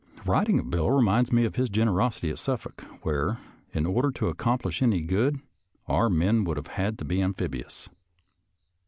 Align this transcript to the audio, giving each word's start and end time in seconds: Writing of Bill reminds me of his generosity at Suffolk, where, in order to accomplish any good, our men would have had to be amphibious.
Writing 0.25 0.57
of 0.59 0.71
Bill 0.71 0.89
reminds 0.89 1.31
me 1.31 1.45
of 1.45 1.57
his 1.57 1.69
generosity 1.69 2.31
at 2.31 2.39
Suffolk, 2.39 2.81
where, 3.03 3.37
in 3.71 3.85
order 3.85 4.09
to 4.09 4.29
accomplish 4.29 4.81
any 4.81 5.01
good, 5.01 5.39
our 5.87 6.09
men 6.09 6.43
would 6.43 6.57
have 6.57 6.65
had 6.73 6.97
to 6.97 7.05
be 7.05 7.21
amphibious. 7.21 7.87